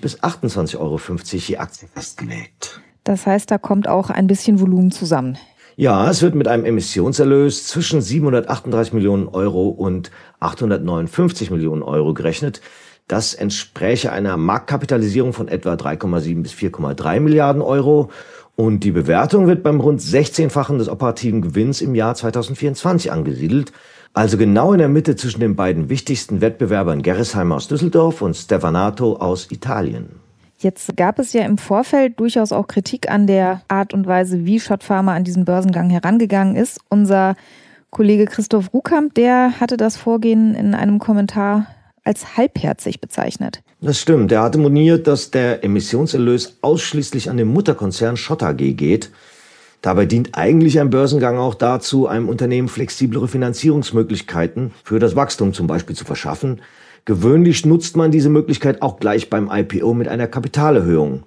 bis 0.00 0.20
28,50 0.20 0.78
Euro 0.78 1.00
je 1.24 1.56
Aktie 1.58 1.88
festgelegt. 1.88 2.80
Das 3.04 3.26
heißt, 3.26 3.50
da 3.50 3.58
kommt 3.58 3.86
auch 3.86 4.10
ein 4.10 4.26
bisschen 4.26 4.60
Volumen 4.60 4.90
zusammen. 4.90 5.38
Ja, 5.76 6.10
es 6.10 6.22
wird 6.22 6.34
mit 6.34 6.48
einem 6.48 6.64
Emissionserlös 6.64 7.68
zwischen 7.68 8.00
738 8.00 8.94
Millionen 8.94 9.28
Euro 9.28 9.68
und 9.68 10.10
859 10.40 11.50
Millionen 11.50 11.82
Euro 11.82 12.14
gerechnet. 12.14 12.62
Das 13.08 13.34
entspräche 13.34 14.10
einer 14.10 14.36
Marktkapitalisierung 14.36 15.32
von 15.32 15.46
etwa 15.46 15.74
3,7 15.74 16.42
bis 16.42 16.52
4,3 16.52 17.20
Milliarden 17.20 17.62
Euro. 17.62 18.10
Und 18.56 18.84
die 18.84 18.90
Bewertung 18.90 19.46
wird 19.46 19.62
beim 19.62 19.80
rund 19.80 20.00
16-fachen 20.00 20.78
des 20.78 20.88
operativen 20.88 21.42
Gewinns 21.42 21.82
im 21.82 21.94
Jahr 21.94 22.14
2024 22.14 23.12
angesiedelt. 23.12 23.72
Also 24.14 24.38
genau 24.38 24.72
in 24.72 24.78
der 24.78 24.88
Mitte 24.88 25.14
zwischen 25.14 25.40
den 25.40 25.56
beiden 25.56 25.90
wichtigsten 25.90 26.40
Wettbewerbern 26.40 27.02
Gerresheim 27.02 27.52
aus 27.52 27.68
Düsseldorf 27.68 28.22
und 28.22 28.34
Stefanato 28.34 29.16
aus 29.16 29.50
Italien. 29.50 30.08
Jetzt 30.58 30.96
gab 30.96 31.18
es 31.18 31.34
ja 31.34 31.44
im 31.44 31.58
Vorfeld 31.58 32.18
durchaus 32.18 32.50
auch 32.50 32.66
Kritik 32.66 33.10
an 33.10 33.26
der 33.26 33.60
Art 33.68 33.92
und 33.92 34.06
Weise, 34.06 34.46
wie 34.46 34.58
Schott 34.58 34.82
Pharma 34.82 35.14
an 35.14 35.24
diesen 35.24 35.44
Börsengang 35.44 35.90
herangegangen 35.90 36.56
ist. 36.56 36.80
Unser 36.88 37.36
Kollege 37.90 38.24
Christoph 38.24 38.72
Rukamp, 38.72 39.12
der 39.14 39.60
hatte 39.60 39.76
das 39.76 39.98
Vorgehen 39.98 40.54
in 40.54 40.74
einem 40.74 40.98
Kommentar 40.98 41.66
als 42.06 42.36
halbherzig 42.36 43.00
bezeichnet. 43.00 43.62
Das 43.80 44.00
stimmt. 44.00 44.32
Er 44.32 44.42
hatte 44.42 44.58
moniert, 44.58 45.06
dass 45.06 45.30
der 45.30 45.64
Emissionserlös 45.64 46.58
ausschließlich 46.62 47.28
an 47.28 47.36
den 47.36 47.48
Mutterkonzern 47.48 48.16
Schott 48.16 48.42
AG 48.42 48.56
geht. 48.56 49.10
Dabei 49.82 50.06
dient 50.06 50.30
eigentlich 50.32 50.80
ein 50.80 50.90
Börsengang 50.90 51.38
auch 51.38 51.54
dazu, 51.54 52.06
einem 52.06 52.28
Unternehmen 52.28 52.68
flexiblere 52.68 53.28
Finanzierungsmöglichkeiten 53.28 54.72
für 54.82 54.98
das 54.98 55.14
Wachstum 55.16 55.52
zum 55.52 55.66
Beispiel 55.66 55.94
zu 55.94 56.04
verschaffen. 56.04 56.62
Gewöhnlich 57.04 57.66
nutzt 57.66 57.96
man 57.96 58.10
diese 58.10 58.30
Möglichkeit 58.30 58.82
auch 58.82 58.98
gleich 58.98 59.30
beim 59.30 59.50
IPO 59.52 59.94
mit 59.94 60.08
einer 60.08 60.26
Kapitalerhöhung. 60.26 61.24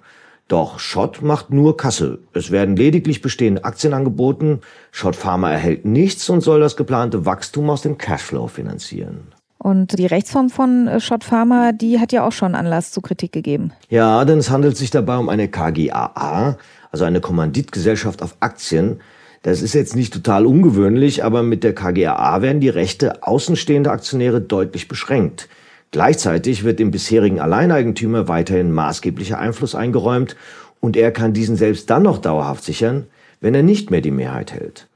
Doch 0.48 0.78
Schott 0.80 1.22
macht 1.22 1.50
nur 1.50 1.76
Kasse. 1.76 2.18
Es 2.32 2.50
werden 2.50 2.74
lediglich 2.74 3.22
bestehende 3.22 3.64
Aktien 3.64 3.94
angeboten. 3.94 4.60
Schott 4.90 5.14
Pharma 5.14 5.52
erhält 5.52 5.84
nichts 5.84 6.28
und 6.28 6.40
soll 6.40 6.58
das 6.58 6.76
geplante 6.76 7.24
Wachstum 7.24 7.70
aus 7.70 7.82
dem 7.82 7.98
Cashflow 7.98 8.48
finanzieren. 8.48 9.28
Und 9.62 9.98
die 9.98 10.06
Rechtsform 10.06 10.48
von 10.48 10.88
äh, 10.88 11.00
Schott 11.00 11.22
Pharma, 11.22 11.72
die 11.72 12.00
hat 12.00 12.12
ja 12.12 12.26
auch 12.26 12.32
schon 12.32 12.54
Anlass 12.54 12.92
zu 12.92 13.02
Kritik 13.02 13.30
gegeben. 13.30 13.72
Ja, 13.90 14.24
denn 14.24 14.38
es 14.38 14.48
handelt 14.48 14.78
sich 14.78 14.90
dabei 14.90 15.18
um 15.18 15.28
eine 15.28 15.48
KGAA, 15.48 16.56
also 16.90 17.04
eine 17.04 17.20
Kommanditgesellschaft 17.20 18.22
auf 18.22 18.36
Aktien. 18.40 19.00
Das 19.42 19.60
ist 19.60 19.74
jetzt 19.74 19.94
nicht 19.94 20.14
total 20.14 20.46
ungewöhnlich, 20.46 21.24
aber 21.24 21.42
mit 21.42 21.62
der 21.62 21.74
KGAA 21.74 22.40
werden 22.40 22.60
die 22.60 22.70
Rechte 22.70 23.22
außenstehender 23.22 23.92
Aktionäre 23.92 24.40
deutlich 24.40 24.88
beschränkt. 24.88 25.48
Gleichzeitig 25.90 26.64
wird 26.64 26.78
dem 26.78 26.90
bisherigen 26.90 27.40
Alleineigentümer 27.40 28.28
weiterhin 28.28 28.72
maßgeblicher 28.72 29.38
Einfluss 29.38 29.74
eingeräumt 29.74 30.36
und 30.80 30.96
er 30.96 31.12
kann 31.12 31.34
diesen 31.34 31.56
selbst 31.56 31.90
dann 31.90 32.04
noch 32.04 32.18
dauerhaft 32.18 32.64
sichern, 32.64 33.08
wenn 33.42 33.54
er 33.54 33.62
nicht 33.62 33.90
mehr 33.90 34.00
die 34.00 34.10
Mehrheit 34.10 34.52
hält. 34.52 34.86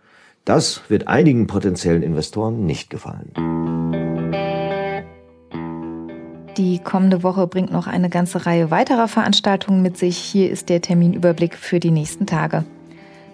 Das 0.47 0.83
wird 0.89 1.07
einigen 1.07 1.47
potenziellen 1.47 2.03
Investoren 2.03 2.65
nicht 2.65 2.89
gefallen. 2.89 3.94
Die 6.57 6.79
kommende 6.79 7.25
Woche 7.25 7.49
bringt 7.49 7.73
noch 7.73 7.89
eine 7.89 8.09
ganze 8.09 8.47
Reihe 8.47 8.71
weiterer 8.71 9.09
Veranstaltungen 9.09 9.83
mit 9.83 9.99
sich. 9.99 10.19
Hier 10.19 10.51
ist 10.51 10.69
der 10.69 10.81
Terminüberblick 10.81 11.57
für 11.57 11.81
die 11.81 11.91
nächsten 11.91 12.27
Tage. 12.27 12.65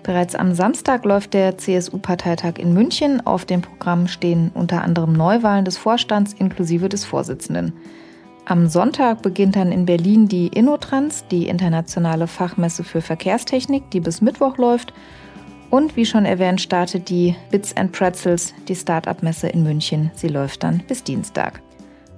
Bereits 0.02 0.34
am 0.34 0.54
Samstag 0.54 1.04
läuft 1.04 1.34
der 1.34 1.58
CSU-Parteitag 1.58 2.54
in 2.58 2.72
München. 2.72 3.24
Auf 3.26 3.44
dem 3.44 3.60
Programm 3.60 4.08
stehen 4.08 4.50
unter 4.54 4.82
anderem 4.82 5.12
Neuwahlen 5.12 5.66
des 5.66 5.76
Vorstands 5.76 6.32
inklusive 6.32 6.88
des 6.88 7.04
Vorsitzenden. 7.04 7.74
Am 8.46 8.68
Sonntag 8.68 9.20
beginnt 9.20 9.54
dann 9.54 9.70
in 9.70 9.84
Berlin 9.84 10.26
die 10.26 10.48
Innotrans, 10.48 11.26
die 11.30 11.46
internationale 11.46 12.26
Fachmesse 12.26 12.84
für 12.84 13.02
Verkehrstechnik, 13.02 13.90
die 13.90 14.00
bis 14.00 14.22
Mittwoch 14.22 14.56
läuft. 14.56 14.94
Und 15.68 15.94
wie 15.94 16.06
schon 16.06 16.24
erwähnt, 16.24 16.62
startet 16.62 17.10
die 17.10 17.36
Bits 17.50 17.76
and 17.76 17.92
Pretzels, 17.92 18.54
die 18.66 18.74
Start-up-Messe 18.74 19.48
in 19.48 19.62
München. 19.62 20.10
Sie 20.14 20.28
läuft 20.28 20.62
dann 20.62 20.82
bis 20.88 21.04
Dienstag. 21.04 21.60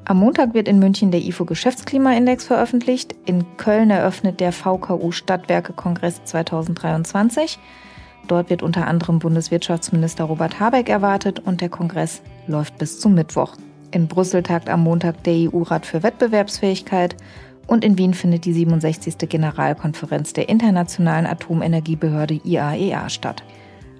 Am 0.05 0.19
Montag 0.19 0.53
wird 0.53 0.67
in 0.67 0.81
München 0.81 1.13
der 1.13 1.23
IFO 1.23 1.45
Geschäftsklimaindex 1.45 2.45
veröffentlicht. 2.45 3.15
In 3.25 3.45
Köln 3.57 3.91
eröffnet 3.91 4.41
der 4.41 4.53
VKU 4.53 5.13
Stadtwerke 5.13 5.73
Kongress 5.73 6.21
2023. 6.25 7.61
Dort 8.27 8.51
wird 8.51 8.65
unter 8.65 8.89
anderem 8.89 9.21
Bundeswirtschaftsminister 9.21 10.25
Robert 10.25 10.59
Habeck 10.59 10.89
erwartet 10.89 11.39
und 11.39 11.61
der 11.61 11.69
Kongress 11.69 12.21
läuft 12.49 12.79
bis 12.79 12.99
zum 12.99 13.15
Mittwoch. 13.15 13.55
In 13.93 14.09
Brüssel 14.09 14.43
tagt 14.43 14.69
am 14.69 14.83
Montag 14.83 15.23
der 15.23 15.35
EU-Rat 15.35 15.87
für 15.87 16.03
Wettbewerbsfähigkeit 16.03 17.17
und 17.69 17.85
in 17.85 17.97
Wien 17.97 18.15
findet 18.15 18.45
die 18.45 18.53
67. 18.53 19.29
Generalkonferenz 19.29 20.33
der 20.33 20.49
Internationalen 20.49 21.27
Atomenergiebehörde 21.27 22.41
IAEA 22.43 23.07
e 23.07 23.09
statt. 23.09 23.45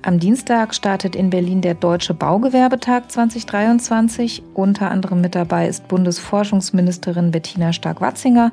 Am 0.05 0.19
Dienstag 0.19 0.75
startet 0.75 1.15
in 1.15 1.31
Berlin 1.31 1.61
der 1.61 1.75
Deutsche 1.75 2.13
Baugewerbetag 2.13 3.07
2023. 3.07 4.43
Unter 4.53 4.91
anderem 4.91 5.21
mit 5.21 5.37
dabei 5.37 5.69
ist 5.69 5.87
Bundesforschungsministerin 5.87 7.31
Bettina 7.31 7.73
Stark-Watzinger 7.73 8.51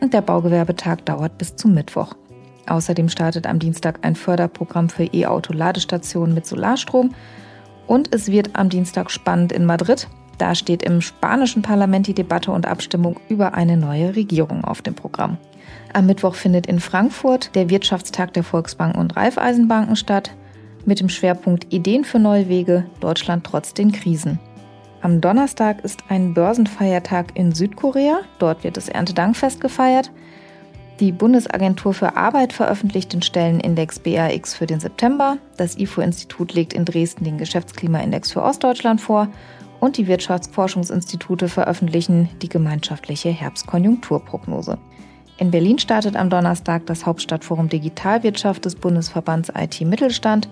und 0.00 0.14
der 0.14 0.20
Baugewerbetag 0.20 0.98
dauert 1.04 1.36
bis 1.36 1.56
zum 1.56 1.74
Mittwoch. 1.74 2.14
Außerdem 2.68 3.08
startet 3.08 3.48
am 3.48 3.58
Dienstag 3.58 3.98
ein 4.02 4.14
Förderprogramm 4.14 4.88
für 4.88 5.02
E-Auto-Ladestationen 5.12 6.32
mit 6.32 6.46
Solarstrom 6.46 7.12
und 7.88 8.14
es 8.14 8.30
wird 8.30 8.50
am 8.52 8.68
Dienstag 8.68 9.10
spannend 9.10 9.50
in 9.50 9.66
Madrid. 9.66 10.06
Da 10.38 10.54
steht 10.54 10.84
im 10.84 11.00
spanischen 11.00 11.62
Parlament 11.62 12.06
die 12.06 12.14
Debatte 12.14 12.52
und 12.52 12.66
Abstimmung 12.66 13.18
über 13.28 13.54
eine 13.54 13.76
neue 13.76 14.14
Regierung 14.14 14.62
auf 14.62 14.80
dem 14.80 14.94
Programm. 14.94 15.38
Am 15.92 16.06
Mittwoch 16.06 16.36
findet 16.36 16.66
in 16.66 16.78
Frankfurt 16.78 17.52
der 17.56 17.68
Wirtschaftstag 17.68 18.32
der 18.34 18.44
Volksbanken 18.44 19.00
und 19.00 19.16
Raiffeisenbanken 19.16 19.96
statt 19.96 20.30
mit 20.86 21.00
dem 21.00 21.08
Schwerpunkt 21.08 21.72
Ideen 21.72 22.04
für 22.04 22.18
neue 22.18 22.48
Wege, 22.48 22.86
Deutschland 23.00 23.44
trotz 23.44 23.74
den 23.74 23.92
Krisen. 23.92 24.38
Am 25.00 25.20
Donnerstag 25.20 25.84
ist 25.84 26.04
ein 26.08 26.32
Börsenfeiertag 26.32 27.36
in 27.36 27.52
Südkorea. 27.52 28.20
Dort 28.38 28.64
wird 28.64 28.76
das 28.76 28.88
Erntedankfest 28.88 29.60
gefeiert. 29.60 30.10
Die 31.00 31.12
Bundesagentur 31.12 31.92
für 31.92 32.16
Arbeit 32.16 32.52
veröffentlicht 32.52 33.12
den 33.12 33.20
Stellenindex 33.20 33.98
BAX 33.98 34.54
für 34.54 34.66
den 34.66 34.80
September. 34.80 35.38
Das 35.56 35.76
IFO-Institut 35.76 36.54
legt 36.54 36.72
in 36.72 36.84
Dresden 36.84 37.24
den 37.24 37.36
Geschäftsklimaindex 37.36 38.32
für 38.32 38.42
Ostdeutschland 38.42 39.00
vor. 39.00 39.28
Und 39.80 39.98
die 39.98 40.06
Wirtschaftsforschungsinstitute 40.06 41.48
veröffentlichen 41.48 42.30
die 42.40 42.48
gemeinschaftliche 42.48 43.30
Herbstkonjunkturprognose. 43.30 44.78
In 45.36 45.50
Berlin 45.50 45.78
startet 45.78 46.14
am 46.14 46.30
Donnerstag 46.30 46.86
das 46.86 47.06
Hauptstadtforum 47.06 47.68
Digitalwirtschaft 47.68 48.64
des 48.64 48.76
Bundesverbands 48.76 49.50
IT 49.56 49.80
Mittelstand. 49.80 50.48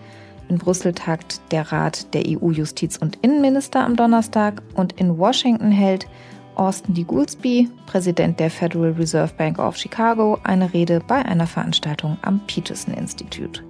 In 0.49 0.59
Brüssel 0.59 0.93
tagt 0.93 1.41
der 1.53 1.71
Rat 1.71 2.13
der 2.15 2.23
EU-Justiz- 2.27 2.99
und 2.99 3.17
Innenminister 3.23 3.85
am 3.85 3.95
Donnerstag 3.95 4.61
und 4.75 4.93
in 5.01 5.19
Washington 5.19 5.71
hält 5.71 6.09
Austin 6.57 6.95
D. 6.95 7.05
Goolsbee, 7.05 7.69
Präsident 7.87 8.41
der 8.41 8.51
Federal 8.51 8.93
Reserve 8.93 9.33
Bank 9.39 9.59
of 9.59 9.77
Chicago, 9.77 10.39
eine 10.43 10.75
Rede 10.75 11.01
bei 11.07 11.25
einer 11.25 11.47
Veranstaltung 11.47 12.19
am 12.23 12.41
Peterson 12.47 12.93
Institute. 12.93 13.63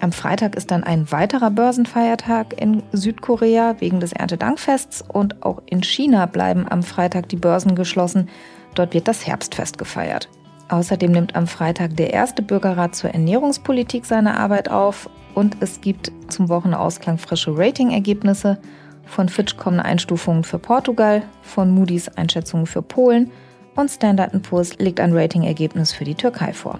Am 0.00 0.12
Freitag 0.12 0.56
ist 0.56 0.70
dann 0.70 0.82
ein 0.82 1.12
weiterer 1.12 1.50
Börsenfeiertag 1.50 2.58
in 2.58 2.82
Südkorea 2.92 3.76
wegen 3.80 4.00
des 4.00 4.12
Erntedankfests 4.12 5.04
und 5.06 5.42
auch 5.42 5.60
in 5.66 5.82
China 5.82 6.24
bleiben 6.24 6.66
am 6.70 6.82
Freitag 6.82 7.28
die 7.28 7.36
Börsen 7.36 7.74
geschlossen. 7.74 8.30
Dort 8.74 8.94
wird 8.94 9.08
das 9.08 9.26
Herbstfest 9.26 9.78
gefeiert. 9.78 10.28
Außerdem 10.68 11.10
nimmt 11.10 11.34
am 11.34 11.46
Freitag 11.46 11.96
der 11.96 12.12
erste 12.12 12.42
Bürgerrat 12.42 12.94
zur 12.94 13.10
Ernährungspolitik 13.10 14.06
seine 14.06 14.38
Arbeit 14.38 14.70
auf 14.70 15.10
und 15.34 15.56
es 15.60 15.80
gibt 15.80 16.12
zum 16.28 16.48
Wochenausklang 16.48 17.18
frische 17.18 17.56
Ratingergebnisse. 17.56 18.58
Von 19.04 19.28
Fitch 19.28 19.56
kommen 19.56 19.80
Einstufungen 19.80 20.44
für 20.44 20.58
Portugal, 20.58 21.22
von 21.42 21.70
Moody's 21.70 22.08
Einschätzungen 22.08 22.66
für 22.66 22.82
Polen 22.82 23.32
und 23.74 23.90
Standard 23.90 24.40
Poor's 24.42 24.78
legt 24.78 25.00
ein 25.00 25.16
Ratingergebnis 25.16 25.92
für 25.92 26.04
die 26.04 26.14
Türkei 26.14 26.52
vor. 26.52 26.78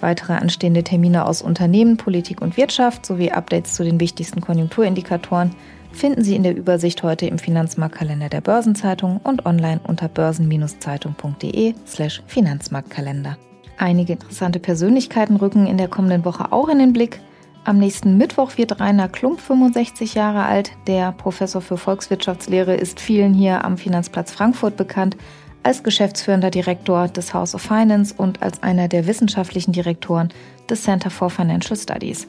Weitere 0.00 0.34
anstehende 0.34 0.82
Termine 0.82 1.26
aus 1.26 1.42
Unternehmen, 1.42 1.96
Politik 1.96 2.42
und 2.42 2.56
Wirtschaft 2.56 3.06
sowie 3.06 3.30
Updates 3.30 3.74
zu 3.74 3.84
den 3.84 4.00
wichtigsten 4.00 4.40
Konjunkturindikatoren 4.40 5.54
finden 5.92 6.24
Sie 6.24 6.36
in 6.36 6.42
der 6.42 6.56
Übersicht 6.56 7.02
heute 7.02 7.26
im 7.26 7.38
Finanzmarktkalender 7.38 8.28
der 8.28 8.40
Börsenzeitung 8.40 9.20
und 9.22 9.46
online 9.46 9.80
unter 9.86 10.08
börsen-zeitung.de/slash 10.08 12.22
Finanzmarktkalender. 12.26 13.36
Einige 13.78 14.14
interessante 14.14 14.58
Persönlichkeiten 14.58 15.36
rücken 15.36 15.66
in 15.66 15.78
der 15.78 15.88
kommenden 15.88 16.24
Woche 16.24 16.52
auch 16.52 16.68
in 16.68 16.78
den 16.78 16.92
Blick. 16.92 17.20
Am 17.64 17.78
nächsten 17.78 18.18
Mittwoch 18.18 18.56
wird 18.56 18.80
Rainer 18.80 19.08
Klump 19.08 19.40
65 19.40 20.14
Jahre 20.14 20.44
alt. 20.44 20.72
Der 20.86 21.12
Professor 21.12 21.60
für 21.60 21.76
Volkswirtschaftslehre 21.76 22.74
ist 22.74 23.00
vielen 23.00 23.34
hier 23.34 23.64
am 23.64 23.78
Finanzplatz 23.78 24.32
Frankfurt 24.32 24.76
bekannt 24.76 25.16
als 25.62 25.82
geschäftsführender 25.82 26.50
Direktor 26.50 27.08
des 27.08 27.34
House 27.34 27.54
of 27.54 27.62
Finance 27.62 28.14
und 28.16 28.42
als 28.42 28.62
einer 28.62 28.88
der 28.88 29.06
wissenschaftlichen 29.06 29.72
Direktoren 29.72 30.30
des 30.68 30.82
Center 30.82 31.10
for 31.10 31.30
Financial 31.30 31.76
Studies. 31.76 32.26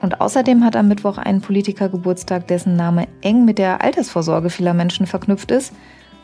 Und 0.00 0.20
außerdem 0.20 0.64
hat 0.64 0.76
am 0.76 0.88
Mittwoch 0.88 1.18
ein 1.18 1.40
Politiker 1.40 1.88
Geburtstag, 1.88 2.46
dessen 2.46 2.76
Name 2.76 3.08
eng 3.20 3.44
mit 3.44 3.58
der 3.58 3.82
Altersvorsorge 3.82 4.50
vieler 4.50 4.74
Menschen 4.74 5.06
verknüpft 5.06 5.50
ist. 5.50 5.72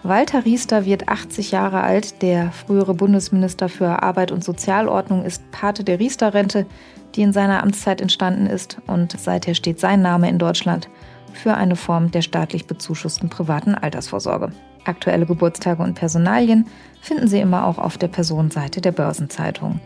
Walter 0.02 0.44
Riester 0.44 0.84
wird 0.84 1.08
80 1.08 1.50
Jahre 1.50 1.82
alt. 1.82 2.22
Der 2.22 2.52
frühere 2.52 2.94
Bundesminister 2.94 3.68
für 3.68 4.02
Arbeit 4.02 4.32
und 4.32 4.44
Sozialordnung 4.44 5.24
ist 5.24 5.50
Pate 5.50 5.82
der 5.82 5.98
Riester-Rente, 5.98 6.66
die 7.14 7.22
in 7.22 7.32
seiner 7.32 7.62
Amtszeit 7.62 8.00
entstanden 8.00 8.46
ist. 8.46 8.78
Und 8.86 9.18
seither 9.18 9.54
steht 9.54 9.80
sein 9.80 10.02
Name 10.02 10.28
in 10.28 10.38
Deutschland 10.38 10.88
für 11.32 11.54
eine 11.54 11.76
Form 11.76 12.10
der 12.10 12.22
staatlich 12.22 12.66
bezuschussten 12.66 13.28
privaten 13.28 13.74
Altersvorsorge. 13.74 14.52
Aktuelle 14.84 15.26
Geburtstage 15.26 15.82
und 15.82 15.94
Personalien 15.94 16.66
finden 17.00 17.26
Sie 17.26 17.40
immer 17.40 17.66
auch 17.66 17.78
auf 17.78 17.98
der 17.98 18.08
Personenseite 18.08 18.80
der 18.80 18.92
Börsenzeitung. 18.92 19.80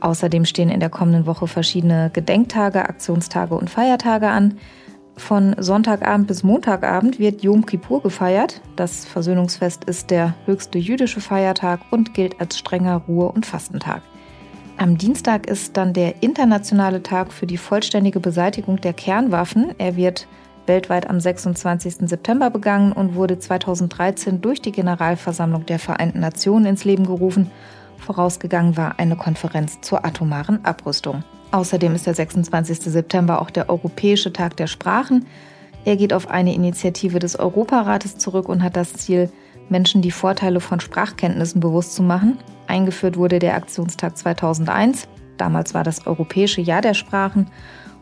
Außerdem 0.00 0.44
stehen 0.44 0.68
in 0.68 0.80
der 0.80 0.90
kommenden 0.90 1.26
Woche 1.26 1.46
verschiedene 1.46 2.10
Gedenktage, 2.12 2.88
Aktionstage 2.88 3.54
und 3.54 3.70
Feiertage 3.70 4.28
an. 4.28 4.58
Von 5.16 5.56
Sonntagabend 5.58 6.26
bis 6.26 6.42
Montagabend 6.42 7.18
wird 7.18 7.42
Yom 7.42 7.64
Kippur 7.64 8.02
gefeiert. 8.02 8.60
Das 8.76 9.06
Versöhnungsfest 9.06 9.84
ist 9.84 10.10
der 10.10 10.34
höchste 10.44 10.78
jüdische 10.78 11.22
Feiertag 11.22 11.80
und 11.90 12.12
gilt 12.12 12.38
als 12.38 12.58
strenger 12.58 13.02
Ruhe- 13.08 13.32
und 13.32 13.46
Fastentag. 13.46 14.02
Am 14.76 14.98
Dienstag 14.98 15.46
ist 15.46 15.78
dann 15.78 15.94
der 15.94 16.22
internationale 16.22 17.02
Tag 17.02 17.32
für 17.32 17.46
die 17.46 17.56
vollständige 17.56 18.20
Beseitigung 18.20 18.78
der 18.78 18.92
Kernwaffen. 18.92 19.74
Er 19.78 19.96
wird 19.96 20.28
weltweit 20.66 21.08
am 21.08 21.18
26. 21.18 22.08
September 22.08 22.50
begangen 22.50 22.92
und 22.92 23.14
wurde 23.14 23.38
2013 23.38 24.42
durch 24.42 24.60
die 24.60 24.72
Generalversammlung 24.72 25.64
der 25.64 25.78
Vereinten 25.78 26.20
Nationen 26.20 26.66
ins 26.66 26.84
Leben 26.84 27.06
gerufen. 27.06 27.50
Vorausgegangen 27.98 28.76
war 28.76 28.98
eine 28.98 29.16
Konferenz 29.16 29.80
zur 29.80 30.04
atomaren 30.04 30.64
Abrüstung. 30.64 31.24
Außerdem 31.52 31.94
ist 31.94 32.06
der 32.06 32.14
26. 32.14 32.80
September 32.80 33.40
auch 33.40 33.50
der 33.50 33.68
Europäische 33.68 34.32
Tag 34.32 34.56
der 34.56 34.66
Sprachen. 34.66 35.26
Er 35.84 35.96
geht 35.96 36.12
auf 36.12 36.28
eine 36.28 36.54
Initiative 36.54 37.18
des 37.18 37.38
Europarates 37.38 38.18
zurück 38.18 38.48
und 38.48 38.62
hat 38.62 38.76
das 38.76 38.92
Ziel, 38.94 39.30
Menschen 39.68 40.02
die 40.02 40.10
Vorteile 40.10 40.60
von 40.60 40.80
Sprachkenntnissen 40.80 41.60
bewusst 41.60 41.94
zu 41.94 42.02
machen. 42.02 42.38
Eingeführt 42.66 43.16
wurde 43.16 43.38
der 43.38 43.54
Aktionstag 43.54 44.16
2001. 44.16 45.08
Damals 45.36 45.74
war 45.74 45.84
das 45.84 46.06
Europäische 46.06 46.60
Jahr 46.60 46.82
der 46.82 46.94
Sprachen 46.94 47.50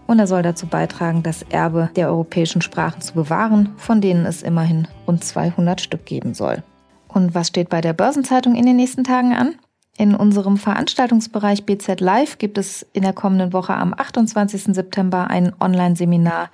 und 0.07 0.19
er 0.19 0.27
soll 0.27 0.43
dazu 0.43 0.67
beitragen, 0.67 1.23
das 1.23 1.43
Erbe 1.43 1.91
der 1.97 2.09
europäischen 2.09 2.63
Sprachen 2.63 3.01
zu 3.01 3.15
bewahren, 3.15 3.71
von 3.77 4.01
denen 4.01 4.27
es 4.27 4.43
immerhin 4.43 4.89
rund 5.07 5.25
200 5.25 5.81
Stück 5.81 6.05
geben 6.05 6.35
soll. 6.35 6.63
Und 7.09 7.35
was 7.35 7.49
steht 7.49 7.69
bei 7.69 7.81
der 7.81 7.93
Börsenzeitung 7.93 8.55
in 8.55 8.67
den 8.67 8.77
nächsten 8.77 9.05
Tagen 9.05 9.33
an? 9.33 9.55
In 9.97 10.17
unserem 10.17 10.57
Veranstaltungsbereich 10.57 11.65
BZ 11.67 12.01
Live 12.01 12.39
gibt 12.39 12.59
es 12.59 12.85
in 12.93 13.03
der 13.03 13.13
kommenden 13.13 13.53
Woche 13.53 13.75
am 13.75 13.95
28. 13.95 14.75
September 14.75 15.31
ein 15.31 15.53
Online-Seminar 15.61 16.51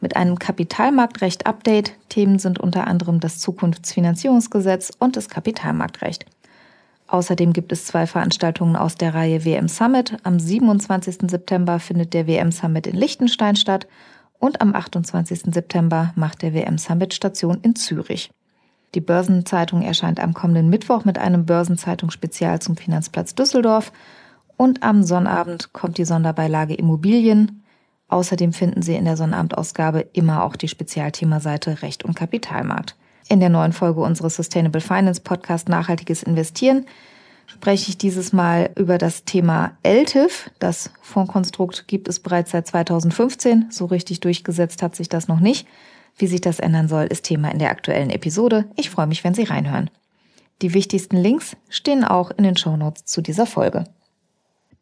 mit 0.00 0.16
einem 0.16 0.38
Kapitalmarktrecht-Update. 0.38 1.94
Themen 2.10 2.38
sind 2.38 2.60
unter 2.60 2.86
anderem 2.86 3.20
das 3.20 3.38
Zukunftsfinanzierungsgesetz 3.38 4.92
und 4.98 5.16
das 5.16 5.30
Kapitalmarktrecht. 5.30 6.26
Außerdem 7.06 7.54
gibt 7.54 7.72
es 7.72 7.86
zwei 7.86 8.06
Veranstaltungen 8.06 8.76
aus 8.76 8.96
der 8.96 9.14
Reihe 9.14 9.46
WM 9.46 9.68
Summit. 9.68 10.18
Am 10.22 10.38
27. 10.38 11.30
September 11.30 11.78
findet 11.78 12.12
der 12.12 12.26
WM 12.26 12.52
Summit 12.52 12.86
in 12.86 12.96
Liechtenstein 12.96 13.56
statt 13.56 13.86
und 14.38 14.60
am 14.60 14.74
28. 14.74 15.54
September 15.54 16.12
macht 16.16 16.42
der 16.42 16.52
WM 16.52 16.76
Summit 16.76 17.14
Station 17.14 17.60
in 17.62 17.76
Zürich. 17.76 18.30
Die 18.94 19.00
Börsenzeitung 19.00 19.82
erscheint 19.82 20.20
am 20.20 20.34
kommenden 20.34 20.68
Mittwoch 20.68 21.04
mit 21.04 21.18
einem 21.18 21.46
Börsenzeitung-Spezial 21.46 22.60
zum 22.60 22.76
Finanzplatz 22.76 23.34
Düsseldorf 23.34 23.92
und 24.56 24.84
am 24.84 25.02
Sonnabend 25.02 25.72
kommt 25.72 25.98
die 25.98 26.04
Sonderbeilage 26.04 26.74
Immobilien. 26.74 27.64
Außerdem 28.08 28.52
finden 28.52 28.82
Sie 28.82 28.94
in 28.94 29.04
der 29.04 29.16
Sonnabendausgabe 29.16 30.00
immer 30.12 30.44
auch 30.44 30.54
die 30.54 30.68
Spezialthemaseite 30.68 31.82
Recht 31.82 32.04
und 32.04 32.14
Kapitalmarkt. 32.14 32.94
In 33.28 33.40
der 33.40 33.48
neuen 33.48 33.72
Folge 33.72 34.00
unseres 34.00 34.36
Sustainable 34.36 34.80
Finance 34.80 35.20
Podcast 35.20 35.68
Nachhaltiges 35.68 36.22
Investieren 36.22 36.86
spreche 37.46 37.88
ich 37.88 37.98
dieses 37.98 38.32
Mal 38.32 38.70
über 38.76 38.98
das 38.98 39.24
Thema 39.24 39.72
LTIF. 39.82 40.50
Das 40.60 40.90
Fondskonstrukt 41.02 41.88
gibt 41.88 42.08
es 42.08 42.20
bereits 42.20 42.52
seit 42.52 42.66
2015. 42.68 43.66
So 43.70 43.86
richtig 43.86 44.20
durchgesetzt 44.20 44.82
hat 44.82 44.94
sich 44.94 45.08
das 45.08 45.26
noch 45.26 45.40
nicht. 45.40 45.66
Wie 46.16 46.26
sich 46.26 46.40
das 46.40 46.60
ändern 46.60 46.88
soll, 46.88 47.04
ist 47.04 47.24
Thema 47.24 47.50
in 47.50 47.58
der 47.58 47.70
aktuellen 47.70 48.10
Episode. 48.10 48.66
Ich 48.76 48.90
freue 48.90 49.06
mich, 49.06 49.24
wenn 49.24 49.34
Sie 49.34 49.44
reinhören. 49.44 49.90
Die 50.62 50.74
wichtigsten 50.74 51.16
Links 51.16 51.56
stehen 51.68 52.04
auch 52.04 52.30
in 52.30 52.44
den 52.44 52.56
Shownotes 52.56 53.04
zu 53.04 53.20
dieser 53.20 53.46
Folge. 53.46 53.84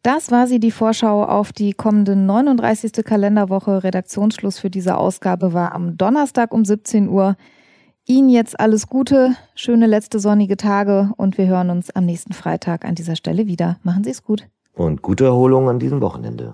Das 0.03 0.31
war 0.31 0.47
sie, 0.47 0.59
die 0.59 0.71
Vorschau 0.71 1.23
auf 1.23 1.53
die 1.53 1.71
kommende 1.71 2.15
39. 2.17 3.05
Kalenderwoche. 3.05 3.85
Redaktionsschluss 3.85 4.59
für 4.59 4.69
diese 4.69 4.97
Ausgabe 4.97 5.53
war 5.53 5.73
am 5.73 5.97
Donnerstag 5.97 6.53
um 6.53 6.65
17 6.65 7.07
Uhr. 7.07 7.37
Ihnen 8.05 8.27
jetzt 8.27 8.59
alles 8.59 8.87
Gute, 8.87 9.37
schöne 9.55 9.87
letzte 9.87 10.19
sonnige 10.19 10.57
Tage 10.57 11.11
und 11.15 11.37
wir 11.37 11.47
hören 11.47 11.69
uns 11.69 11.89
am 11.89 12.05
nächsten 12.05 12.33
Freitag 12.33 12.83
an 12.83 12.95
dieser 12.95 13.15
Stelle 13.15 13.47
wieder. 13.47 13.77
Machen 13.83 14.03
Sie 14.03 14.09
es 14.09 14.23
gut. 14.23 14.45
Und 14.73 15.01
gute 15.01 15.23
Erholung 15.23 15.69
an 15.69 15.79
diesem 15.79 16.01
Wochenende. 16.01 16.53